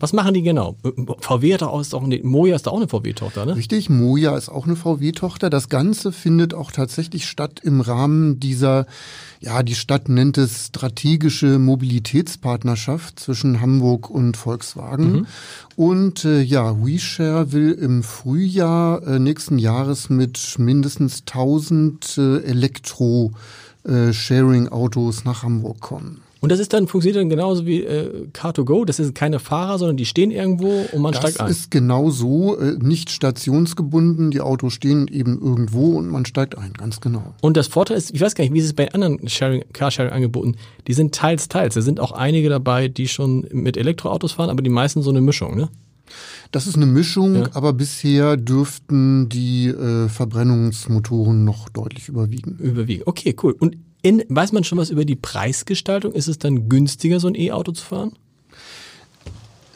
Was 0.00 0.12
machen 0.12 0.34
die 0.34 0.42
genau? 0.42 0.74
VW 1.20 1.54
hat 1.54 1.62
auch, 1.62 1.80
ist 1.80 1.94
auch 1.94 2.02
eine, 2.02 2.18
Moja 2.24 2.56
ist 2.56 2.66
da 2.66 2.72
auch 2.72 2.78
eine 2.78 2.88
VW-Tochter, 2.88 3.46
ne? 3.46 3.54
Richtig, 3.54 3.88
Moja 3.88 4.36
ist 4.36 4.48
auch 4.48 4.66
eine 4.66 4.74
VW-Tochter. 4.74 5.48
Das 5.48 5.68
Ganze 5.68 6.10
findet 6.10 6.54
auch 6.54 6.72
tatsächlich 6.72 7.28
statt 7.28 7.60
im 7.62 7.80
Rahmen 7.80 8.40
dieser, 8.40 8.86
ja, 9.38 9.62
die 9.62 9.76
Stadt 9.76 10.08
nennt 10.08 10.38
es 10.38 10.66
strategische 10.68 11.60
Mobilitätspartnerschaft 11.60 13.20
zwischen 13.20 13.60
Hamburg 13.60 14.10
und 14.10 14.36
Volkswagen. 14.36 15.28
Und 15.76 16.24
äh, 16.24 16.40
ja, 16.40 16.84
WeShare 16.84 17.52
will 17.52 17.70
im 17.70 18.02
Frühjahr 18.02 19.06
äh, 19.06 19.20
nächsten 19.20 19.58
Jahres 19.58 20.10
mit 20.10 20.56
mindestens 20.58 21.22
1000 21.28 22.18
äh, 22.18 22.38
Elektro-Sharing-Autos 22.38 25.24
nach 25.24 25.44
Hamburg 25.44 25.80
kommen. 25.80 26.22
Und 26.42 26.50
das 26.52 26.58
ist 26.60 26.72
dann, 26.72 26.88
funktioniert 26.88 27.20
dann 27.22 27.30
genauso 27.30 27.64
wie 27.66 27.82
äh, 27.84 28.26
Car2Go. 28.32 28.84
Das 28.84 28.96
sind 28.96 29.14
keine 29.14 29.38
Fahrer, 29.38 29.78
sondern 29.78 29.96
die 29.96 30.04
stehen 30.04 30.30
irgendwo 30.32 30.84
und 30.92 31.00
man 31.00 31.12
Das 31.12 31.20
steigt 31.22 31.40
ein. 31.40 31.48
ist 31.48 31.70
genau 31.70 32.10
so, 32.10 32.58
äh, 32.58 32.76
nicht 32.82 33.10
stationsgebunden. 33.10 34.30
Die 34.32 34.40
Autos 34.40 34.72
stehen 34.72 35.06
eben 35.08 35.40
irgendwo 35.40 35.96
und 35.98 36.08
man 36.08 36.24
steigt 36.26 36.58
ein, 36.58 36.72
ganz 36.72 37.00
genau. 37.00 37.34
Und 37.42 37.56
das 37.56 37.68
Vorteil 37.68 37.96
ist, 37.96 38.12
ich 38.12 38.20
weiß 38.20 38.34
gar 38.34 38.42
nicht, 38.44 38.52
wie 38.52 38.58
ist 38.58 38.64
es 38.66 38.72
bei 38.74 38.92
anderen 38.92 39.28
Sharing, 39.28 39.62
Carsharing-Angeboten? 39.72 40.56
Die 40.88 40.92
sind 40.94 41.14
teils, 41.14 41.48
teils. 41.48 41.74
Da 41.74 41.80
sind 41.80 42.00
auch 42.00 42.12
einige 42.12 42.48
dabei, 42.48 42.88
die 42.88 43.06
schon 43.08 43.46
mit 43.52 43.76
Elektroautos 43.76 44.32
fahren, 44.32 44.50
aber 44.50 44.62
die 44.62 44.70
meisten 44.70 45.00
so 45.02 45.10
eine 45.10 45.20
Mischung, 45.20 45.56
ne? 45.56 45.68
Das 46.50 46.66
ist 46.66 46.74
eine 46.76 46.86
Mischung, 46.86 47.36
Ja. 47.36 47.48
aber 47.54 47.72
bisher 47.72 48.36
dürften 48.36 49.28
die 49.30 49.68
äh, 49.68 50.08
Verbrennungsmotoren 50.08 51.44
noch 51.44 51.68
deutlich 51.68 52.08
überwiegen. 52.08 52.56
Überwiegen. 52.58 53.04
Okay, 53.06 53.34
cool. 53.42 53.54
Und 53.58 53.76
in, 54.02 54.22
weiß 54.28 54.52
man 54.52 54.64
schon 54.64 54.78
was 54.78 54.90
über 54.90 55.04
die 55.04 55.16
Preisgestaltung? 55.16 56.12
Ist 56.12 56.28
es 56.28 56.38
dann 56.38 56.68
günstiger, 56.68 57.20
so 57.20 57.28
ein 57.28 57.34
E-Auto 57.34 57.72
zu 57.72 57.84
fahren? 57.84 58.12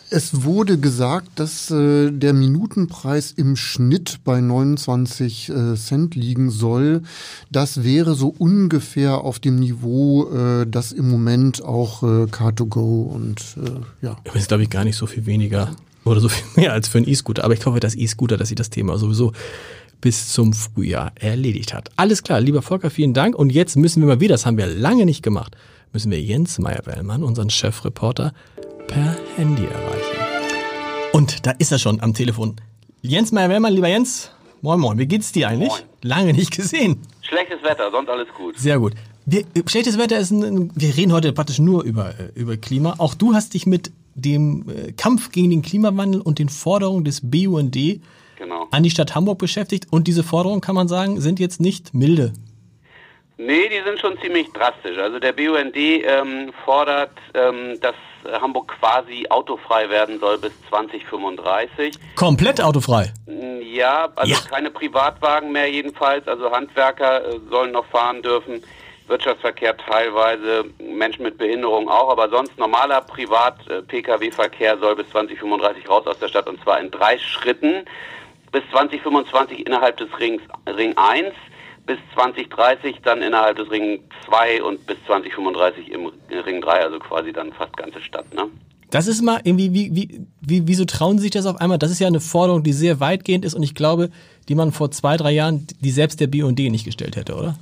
Es 0.08 0.44
wurde 0.44 0.78
gesagt, 0.78 1.30
dass 1.34 1.68
äh, 1.70 2.12
der 2.12 2.32
Minutenpreis 2.32 3.32
im 3.32 3.56
Schnitt 3.56 4.20
bei 4.24 4.40
29 4.40 5.48
äh, 5.48 5.74
Cent 5.74 6.14
liegen 6.14 6.50
soll. 6.50 7.02
Das 7.50 7.82
wäre 7.82 8.14
so 8.14 8.32
ungefähr 8.38 9.18
auf 9.18 9.40
dem 9.40 9.56
Niveau, 9.56 10.30
äh, 10.30 10.66
das 10.66 10.92
im 10.92 11.10
Moment 11.10 11.64
auch 11.64 12.04
äh, 12.04 12.26
Car2Go 12.26 13.06
und 13.06 13.40
äh, 13.56 14.06
ja. 14.06 14.12
Aber 14.12 14.34
das 14.34 14.42
ist, 14.42 14.48
glaube 14.48 14.62
ich, 14.62 14.70
gar 14.70 14.84
nicht 14.84 14.96
so 14.96 15.06
viel 15.06 15.26
weniger 15.26 15.74
oder 16.04 16.20
so 16.20 16.28
viel 16.28 16.46
mehr 16.54 16.72
als 16.72 16.86
für 16.86 16.98
einen 16.98 17.08
E-Scooter. 17.08 17.42
Aber 17.42 17.54
ich 17.54 17.66
hoffe, 17.66 17.80
dass 17.80 17.96
E-Scooter, 17.96 18.36
dass 18.36 18.48
sich 18.48 18.56
das 18.56 18.70
Thema 18.70 18.98
sowieso 18.98 19.32
bis 20.06 20.32
zum 20.32 20.52
Frühjahr 20.52 21.10
erledigt 21.16 21.74
hat. 21.74 21.90
Alles 21.96 22.22
klar, 22.22 22.40
lieber 22.40 22.62
Volker, 22.62 22.90
vielen 22.90 23.12
Dank. 23.12 23.34
Und 23.34 23.50
jetzt 23.50 23.74
müssen 23.74 24.00
wir 24.02 24.06
mal 24.06 24.20
wieder, 24.20 24.34
das 24.34 24.46
haben 24.46 24.56
wir 24.56 24.68
lange 24.68 25.04
nicht 25.04 25.20
gemacht, 25.20 25.56
müssen 25.92 26.12
wir 26.12 26.20
Jens 26.20 26.60
Meyer-Wellmann, 26.60 27.24
unseren 27.24 27.50
Chefreporter, 27.50 28.32
per 28.86 29.16
Handy 29.34 29.64
erreichen. 29.64 30.16
Und 31.12 31.44
da 31.44 31.50
ist 31.58 31.72
er 31.72 31.80
schon 31.80 32.00
am 32.02 32.14
Telefon. 32.14 32.54
Jens 33.02 33.32
Meyer-Wellmann, 33.32 33.72
lieber 33.72 33.88
Jens, 33.88 34.30
moin 34.62 34.78
moin, 34.78 34.96
wie 34.96 35.06
geht's 35.06 35.32
dir 35.32 35.48
eigentlich? 35.48 35.70
Moin. 35.70 35.82
Lange 36.02 36.34
nicht 36.34 36.54
gesehen. 36.54 37.02
Schlechtes 37.22 37.60
Wetter, 37.64 37.90
sonst 37.90 38.08
alles 38.08 38.28
gut. 38.38 38.56
Sehr 38.56 38.78
gut. 38.78 38.92
Wir, 39.24 39.44
schlechtes 39.66 39.98
Wetter 39.98 40.20
ist 40.20 40.30
ein, 40.30 40.70
wir 40.72 40.96
reden 40.96 41.10
heute 41.10 41.32
praktisch 41.32 41.58
nur 41.58 41.82
über, 41.82 42.10
äh, 42.10 42.30
über 42.36 42.56
Klima. 42.56 42.94
Auch 42.98 43.14
du 43.14 43.34
hast 43.34 43.54
dich 43.54 43.66
mit 43.66 43.90
dem 44.14 44.68
äh, 44.68 44.92
Kampf 44.92 45.32
gegen 45.32 45.50
den 45.50 45.62
Klimawandel 45.62 46.20
und 46.20 46.38
den 46.38 46.48
Forderungen 46.48 47.04
des 47.04 47.28
BUND 47.28 47.76
Genau. 48.38 48.68
an 48.70 48.82
die 48.82 48.90
Stadt 48.90 49.14
Hamburg 49.14 49.38
beschäftigt. 49.38 49.86
Und 49.90 50.06
diese 50.08 50.22
Forderungen, 50.22 50.60
kann 50.60 50.74
man 50.74 50.88
sagen, 50.88 51.20
sind 51.20 51.40
jetzt 51.40 51.60
nicht 51.60 51.94
milde. 51.94 52.32
Nee, 53.38 53.68
die 53.68 53.82
sind 53.86 54.00
schon 54.00 54.18
ziemlich 54.20 54.50
drastisch. 54.52 54.96
Also 54.98 55.18
der 55.18 55.32
BUND 55.32 55.76
ähm, 55.76 56.52
fordert, 56.64 57.10
ähm, 57.34 57.78
dass 57.80 57.94
Hamburg 58.40 58.68
quasi 58.80 59.26
autofrei 59.28 59.90
werden 59.90 60.18
soll 60.20 60.38
bis 60.38 60.52
2035. 60.70 61.94
Komplett 62.14 62.62
autofrei. 62.62 63.12
Ja, 63.62 64.08
also 64.16 64.32
Ja. 64.32 64.38
keine 64.48 64.70
Privatwagen 64.70 65.52
mehr 65.52 65.70
jedenfalls. 65.70 66.26
Also 66.26 66.50
Handwerker 66.50 67.26
äh, 67.28 67.38
sollen 67.50 67.72
noch 67.72 67.84
fahren 67.86 68.22
dürfen. 68.22 68.62
Wirtschaftsverkehr 69.06 69.76
teilweise, 69.76 70.64
Menschen 70.80 71.22
mit 71.22 71.38
Behinderung 71.38 71.88
auch, 71.88 72.10
aber 72.10 72.28
sonst 72.28 72.58
normaler 72.58 73.02
Privat-Pkw-Verkehr 73.02 74.78
soll 74.78 74.96
bis 74.96 75.08
2035 75.10 75.88
raus 75.88 76.06
aus 76.06 76.18
der 76.18 76.28
Stadt 76.28 76.48
und 76.48 76.60
zwar 76.62 76.80
in 76.80 76.90
drei 76.90 77.16
Schritten. 77.18 77.84
Bis 78.52 78.62
2025 78.70 79.66
innerhalb 79.66 79.96
des 79.96 80.08
Rings, 80.18 80.42
Ring 80.66 80.94
1, 80.96 81.34
bis 81.86 81.98
2030 82.14 82.96
dann 83.02 83.22
innerhalb 83.22 83.56
des 83.56 83.70
Ring 83.70 84.00
2 84.26 84.62
und 84.62 84.86
bis 84.86 84.96
2035 85.06 85.90
im 85.90 86.10
Ring 86.30 86.60
3, 86.60 86.80
also 86.80 86.98
quasi 86.98 87.32
dann 87.32 87.52
fast 87.52 87.76
ganze 87.76 88.00
Stadt. 88.02 88.32
Ne? 88.34 88.48
Das 88.90 89.06
ist 89.06 89.22
mal 89.22 89.40
irgendwie, 89.44 89.72
wie, 89.72 89.94
wie, 89.94 90.26
wie, 90.40 90.68
wieso 90.68 90.84
trauen 90.84 91.18
Sie 91.18 91.24
sich 91.24 91.32
das 91.32 91.46
auf 91.46 91.60
einmal? 91.60 91.78
Das 91.78 91.90
ist 91.90 91.98
ja 91.98 92.06
eine 92.06 92.20
Forderung, 92.20 92.62
die 92.62 92.72
sehr 92.72 93.00
weitgehend 93.00 93.44
ist 93.44 93.54
und 93.54 93.62
ich 93.62 93.74
glaube, 93.74 94.10
die 94.48 94.54
man 94.54 94.72
vor 94.72 94.90
zwei, 94.90 95.16
drei 95.16 95.32
Jahren, 95.32 95.66
die 95.80 95.90
selbst 95.90 96.20
der 96.20 96.28
BUND 96.28 96.58
nicht 96.58 96.84
gestellt 96.84 97.16
hätte, 97.16 97.34
oder? 97.34 97.56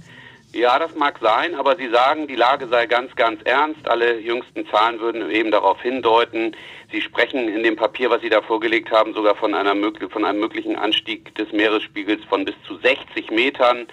Ja, 0.55 0.79
das 0.79 0.95
mag 0.95 1.19
sein, 1.21 1.57
aber 1.57 1.75
Sie 1.75 1.89
sagen, 1.89 2.29
die 2.29 2.37
Lage 2.37 2.69
sei 2.69 2.87
ganz, 2.87 3.15
ganz 3.17 3.41
ernst. 3.43 3.89
Alle 3.89 4.21
jüngsten 4.21 4.65
Zahlen 4.69 5.01
würden 5.01 5.29
eben 5.29 5.51
darauf 5.51 5.83
hindeuten. 5.83 6.55
Sie 6.93 7.01
sprechen 7.01 7.49
in 7.49 7.65
dem 7.65 7.75
Papier, 7.75 8.09
was 8.09 8.21
Sie 8.21 8.29
da 8.29 8.41
vorgelegt 8.41 8.93
haben, 8.93 9.15
sogar 9.15 9.35
von, 9.35 9.53
einer, 9.53 9.75
von 10.11 10.25
einem 10.25 10.39
möglichen 10.39 10.77
Anstieg 10.77 11.35
des 11.35 11.51
Meeresspiegels 11.51 12.23
von 12.27 12.45
bis 12.45 12.55
zu 12.69 12.77
60 12.77 13.33
Metern. 13.33 13.89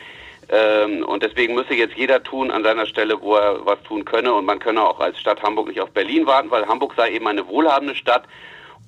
Ähm, 0.50 1.03
und 1.03 1.24
deswegen 1.24 1.56
müsse 1.56 1.74
jetzt 1.74 1.98
jeder 1.98 2.22
tun 2.22 2.51
an 2.51 2.63
seiner 2.63 2.86
Stelle, 2.86 3.20
wo 3.20 3.34
er 3.34 3.65
was 3.65 3.82
tun 3.82 4.06
könne. 4.06 4.32
Und 4.32 4.46
man 4.46 4.60
könne 4.60 4.84
auch 4.84 5.00
als 5.00 5.20
Stadt 5.20 5.41
Hamburg 5.41 5.70
nicht 5.70 5.82
auf 5.82 5.89
Berlin 5.89 6.27
warten, 6.27 6.51
weil 6.51 6.68
Hamburg 6.68 6.94
sei 6.96 7.10
eben 7.10 7.27
eine 7.27 7.48
wohlhabende 7.48 7.96
Stadt 7.96 8.25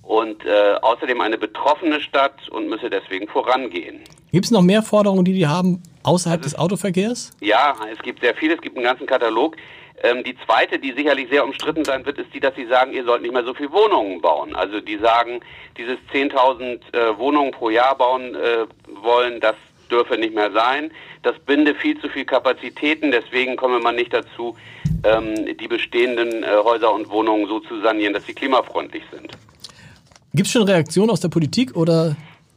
und 0.04 0.46
äh, 0.46 0.76
außerdem 0.80 1.20
eine 1.22 1.40
betroffene 1.40 2.02
Stadt 2.02 2.50
und 2.50 2.70
müsse 2.70 2.92
deswegen 2.92 3.28
vorangehen. 3.28 4.02
Gibt 4.32 4.46
es 4.46 4.52
noch 4.52 4.62
mehr 4.62 4.84
Forderungen, 4.84 5.26
die 5.26 5.34
die 5.34 5.48
haben 5.48 5.82
außerhalb 6.04 6.42
also, 6.42 6.50
des 6.50 6.60
Autoverkehrs? 6.60 7.32
Ja, 7.40 7.76
es 7.92 8.00
gibt 8.00 8.22
sehr 8.22 8.36
viele, 8.36 8.56
es 8.56 8.62
gibt 8.62 8.76
einen 8.76 8.86
ganzen 8.86 9.08
Katalog. 9.08 9.56
Ähm, 10.02 10.24
die 10.24 10.36
zweite, 10.46 10.80
die 10.80 10.92
sicherlich 10.94 11.30
sehr 11.30 11.46
umstritten 11.46 11.86
sein 11.86 12.06
wird, 12.06 12.18
ist 12.18 12.34
die, 12.34 12.40
dass 12.40 12.56
sie 12.56 12.66
sagen, 12.66 12.94
ihr 12.94 13.06
sollt 13.06 13.22
nicht 13.22 13.34
mehr 13.34 13.44
so 13.44 13.54
viel 13.54 13.72
Wohnungen 13.72 14.22
bauen. 14.22 14.56
Also 14.56 14.82
die 14.82 14.98
sagen, 14.98 15.40
dieses 15.78 15.98
10.000 16.14 16.80
äh, 16.94 17.18
Wohnungen 17.18 17.52
pro 17.52 17.70
Jahr 17.70 17.98
bauen 17.98 18.36
äh, 18.36 18.66
wollen, 19.02 19.40
das 19.40 19.56
dürfe 19.90 20.18
nicht 20.18 20.34
mehr 20.34 20.52
sein. 20.52 20.92
Das 21.22 21.40
binde 21.40 21.76
viel 21.76 22.00
zu 22.02 22.10
viel 22.10 22.26
Kapazitäten, 22.26 23.12
deswegen 23.12 23.56
komme 23.56 23.80
man 23.80 23.96
nicht 23.96 24.14
dazu, 24.14 24.58
ähm, 25.04 25.58
die 25.58 25.68
bestehenden 25.68 26.44
äh, 26.44 26.48
Häuser 26.64 26.94
und 26.94 27.10
Wohnungen 27.10 27.48
so 27.48 27.60
zu 27.62 27.80
sanieren, 27.82 28.14
dass 28.14 28.26
sie 28.26 28.34
klimafreundlich 28.34 29.04
sind. 29.12 29.32
Gibt 30.34 30.48
es 30.48 30.52
schon 30.52 30.64
Reaktionen 30.64 31.12
aus 31.12 31.22
der 31.22 31.30
Politik 31.30 31.76
oder? 31.76 32.16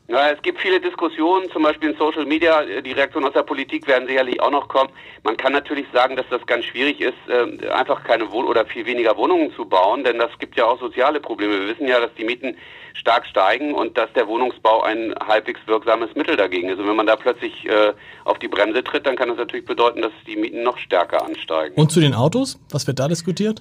Ja, 0.08 0.30
es 0.30 0.40
gibt 0.42 0.60
viele 0.60 0.80
Diskussionen, 0.80 1.50
zum 1.50 1.64
Beispiel 1.64 1.90
in 1.90 1.96
Social 1.96 2.26
Media. 2.26 2.62
Die 2.64 2.92
Reaktionen 2.92 3.26
aus 3.26 3.32
der 3.32 3.42
Politik 3.42 3.88
werden 3.88 4.06
sicherlich 4.06 4.40
auch 4.40 4.52
noch 4.52 4.68
kommen. 4.68 4.90
Man 5.24 5.36
kann 5.36 5.52
natürlich 5.52 5.86
sagen, 5.92 6.14
dass 6.14 6.26
das 6.30 6.46
ganz 6.46 6.64
schwierig 6.64 7.00
ist, 7.00 7.14
äh, 7.28 7.68
einfach 7.70 8.04
keine 8.04 8.30
Wohn 8.30 8.46
oder 8.46 8.64
viel 8.66 8.86
weniger 8.86 9.16
Wohnungen 9.16 9.52
zu 9.56 9.64
bauen, 9.64 10.04
denn 10.04 10.18
das 10.18 10.30
gibt 10.38 10.56
ja 10.56 10.64
auch 10.66 10.78
soziale 10.78 11.18
Probleme. 11.18 11.58
Wir 11.60 11.68
wissen 11.68 11.88
ja, 11.88 11.98
dass 11.98 12.14
die 12.14 12.24
Mieten 12.24 12.56
stark 12.94 13.26
steigen 13.26 13.74
und 13.74 13.98
dass 13.98 14.12
der 14.12 14.28
Wohnungsbau 14.28 14.82
ein 14.82 15.12
halbwegs 15.26 15.60
wirksames 15.66 16.14
Mittel 16.14 16.36
dagegen 16.36 16.68
ist. 16.68 16.78
Und 16.78 16.88
wenn 16.88 16.96
man 16.96 17.06
da 17.06 17.16
plötzlich 17.16 17.66
äh, 17.66 17.92
auf 18.24 18.38
die 18.38 18.48
Bremse 18.48 18.84
tritt, 18.84 19.06
dann 19.06 19.16
kann 19.16 19.28
das 19.28 19.38
natürlich 19.38 19.66
bedeuten, 19.66 20.02
dass 20.02 20.12
die 20.26 20.36
Mieten 20.36 20.62
noch 20.62 20.78
stärker 20.78 21.24
ansteigen. 21.24 21.74
Und 21.74 21.90
zu 21.90 22.00
den 22.00 22.14
Autos? 22.14 22.60
Was 22.70 22.86
wird 22.86 23.00
da 23.00 23.08
diskutiert? 23.08 23.60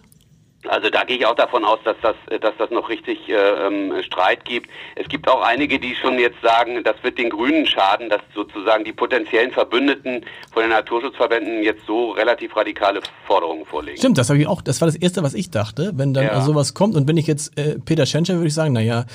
Also 0.70 0.90
da 0.90 1.04
gehe 1.04 1.18
ich 1.18 1.26
auch 1.26 1.36
davon 1.36 1.64
aus, 1.64 1.80
dass 1.84 1.96
das, 2.02 2.16
dass 2.42 2.54
das 2.58 2.70
noch 2.72 2.90
richtig 2.90 3.30
äh, 3.30 3.34
ähm, 3.34 3.94
Streit 4.04 4.46
gibt. 4.46 4.70
Es 4.96 5.08
gibt 5.08 5.30
auch 5.30 5.42
einige, 5.42 5.80
die 5.80 5.96
schon 5.96 6.20
jetzt 6.20 6.42
sagen, 6.42 6.84
das 6.84 6.96
wird 7.04 7.18
den 7.18 7.30
Grünen 7.30 7.66
schaden, 7.66 8.10
dass 8.10 8.22
sozusagen 8.34 8.84
die 8.84 8.94
potenziellen 8.94 9.52
Verbündeten 9.52 10.26
von 10.52 10.64
den 10.64 10.72
Naturschutzverbänden 10.72 11.64
jetzt 11.64 11.86
so 11.86 12.12
relativ 12.12 12.56
radikale 12.56 13.02
Forderungen 13.26 13.66
vorlegen. 13.66 13.98
Stimmt, 13.98 14.18
das 14.18 14.30
habe 14.30 14.40
ich 14.40 14.48
auch. 14.48 14.62
Das 14.62 14.82
war 14.82 14.88
das 14.88 14.96
erste, 14.96 15.24
was 15.24 15.34
ich 15.34 15.52
dachte, 15.52 15.92
wenn 15.96 16.14
dann 16.14 16.26
ja. 16.26 16.42
sowas 16.42 16.74
kommt. 16.74 16.96
Und 16.96 17.08
wenn 17.08 17.18
ich 17.18 17.28
jetzt 17.28 17.58
äh, 17.58 17.78
Peter 17.80 18.06
Schenscher 18.06 18.36
würde 18.36 18.48
ich 18.48 18.54
sagen, 18.54 18.74
na 18.74 18.82
ja, 18.82 19.06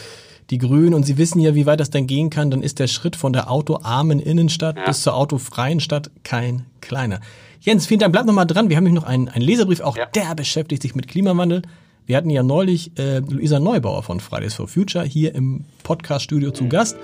die 0.51 0.59
Grünen 0.59 0.95
und 0.95 1.05
Sie 1.05 1.17
wissen 1.17 1.41
ja, 1.41 1.55
wie 1.55 1.67
weit 1.67 1.81
das 1.81 1.91
dann 1.91 2.07
gehen 2.07 2.29
kann, 2.29 2.51
dann 2.51 2.63
ist 2.63 2.81
der 2.81 2.89
Schritt 2.89 3.17
von 3.17 3.33
der 3.33 3.51
autoarmen 3.51 4.19
Innenstadt 4.19 4.77
ja. 4.77 4.85
bis 4.85 5.03
zur 5.03 5.15
autofreien 5.15 5.81
Stadt 5.81 6.11
kein 6.25 6.67
kleiner. 6.81 7.21
Jens, 7.63 7.87
vielen 7.87 8.01
Dank. 8.01 8.13
Bleib 8.13 8.25
noch 8.25 8.33
mal 8.33 8.47
dran. 8.47 8.71
Wir 8.71 8.77
haben 8.79 8.85
nämlich 8.85 9.03
noch 9.03 9.09
einen, 9.09 9.29
einen 9.29 9.45
Leserbrief, 9.45 9.81
auch 9.81 9.97
ja. 9.97 10.07
der 10.07 10.35
beschäftigt 10.35 10.81
sich 10.81 10.95
mit 10.95 11.09
Klimawandel. 11.09 11.61
Wir 12.07 12.17
hatten 12.17 12.31
ja 12.31 12.43
neulich 12.43 12.99
äh, 12.99 13.19
Luisa 13.19 13.61
Neubauer 13.61 14.03
von 14.03 14.19
Fridays 14.19 14.55
for 14.55 14.67
Future 14.67 15.05
hier 15.05 15.35
im 15.35 15.67
Podcast-Studio 15.83 16.53
zu 16.53 16.69
Gast. 16.69 16.97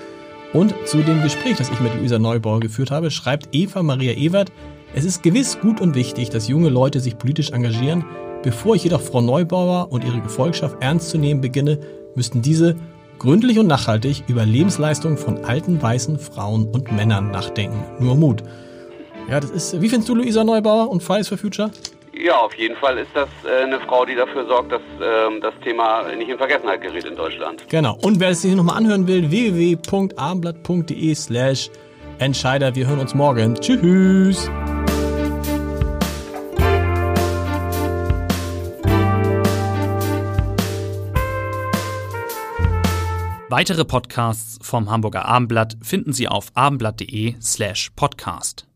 Und 0.53 0.73
zu 0.85 1.03
dem 1.03 1.21
Gespräch, 1.21 1.57
das 1.57 1.69
ich 1.69 1.79
mit 1.79 1.93
Luisa 1.93 2.17
Neubauer 2.17 2.59
geführt 2.59 2.89
habe, 2.89 3.11
schreibt 3.11 3.49
Eva 3.51 3.83
Maria 3.83 4.13
Ewert, 4.13 4.51
es 4.95 5.05
ist 5.05 5.21
gewiss 5.21 5.59
gut 5.59 5.79
und 5.79 5.93
wichtig, 5.93 6.31
dass 6.31 6.47
junge 6.47 6.69
Leute 6.69 7.01
sich 7.01 7.19
politisch 7.19 7.51
engagieren. 7.51 8.03
Bevor 8.41 8.75
ich 8.75 8.83
jedoch 8.83 9.01
Frau 9.01 9.21
Neubauer 9.21 9.91
und 9.91 10.03
ihre 10.03 10.21
Gefolgschaft 10.21 10.77
ernst 10.81 11.09
zu 11.09 11.19
nehmen 11.19 11.41
beginne, 11.41 11.79
müssten 12.15 12.41
diese 12.41 12.77
gründlich 13.19 13.59
und 13.59 13.67
nachhaltig 13.67 14.23
über 14.27 14.43
Lebensleistungen 14.43 15.17
von 15.17 15.45
alten 15.45 15.79
weißen 15.79 16.17
Frauen 16.17 16.65
und 16.65 16.91
Männern 16.91 17.29
nachdenken. 17.29 17.83
Nur 17.99 18.15
Mut. 18.15 18.43
Ja, 19.29 19.39
das 19.39 19.51
ist. 19.51 19.81
Wie 19.81 19.89
findest 19.89 20.09
du 20.09 20.15
Luisa 20.15 20.43
Neubauer 20.43 20.89
und 20.89 21.03
Fridays 21.03 21.27
for 21.27 21.37
Future? 21.37 21.71
Ja, 22.13 22.37
auf 22.37 22.53
jeden 22.55 22.75
Fall 22.77 22.97
ist 22.97 23.09
das 23.13 23.29
äh, 23.45 23.63
eine 23.63 23.79
Frau, 23.81 24.05
die 24.05 24.15
dafür 24.15 24.47
sorgt, 24.47 24.71
dass 24.71 24.81
ähm, 25.01 25.39
das 25.41 25.53
Thema 25.63 26.03
nicht 26.15 26.29
in 26.29 26.37
Vergessenheit 26.37 26.81
gerät 26.81 27.05
in 27.05 27.15
Deutschland. 27.15 27.63
Genau. 27.69 27.97
Und 28.01 28.19
wer 28.19 28.29
es 28.29 28.41
sich 28.41 28.55
nochmal 28.55 28.77
anhören 28.77 29.07
will, 29.07 29.29
www.abendblatt.de 29.29 31.15
slash 31.15 31.69
Entscheider. 32.19 32.73
Wir 32.73 32.87
hören 32.87 32.99
uns 32.99 33.13
morgen. 33.13 33.53
Tschüss. 33.55 34.49
Weitere 43.49 43.85
Podcasts 43.85 44.59
vom 44.61 44.89
Hamburger 44.89 45.25
Abendblatt 45.25 45.77
finden 45.81 46.11
Sie 46.11 46.27
auf 46.27 46.47
abendblatt.de 46.53 47.35
slash 47.41 47.91
podcast. 47.95 48.67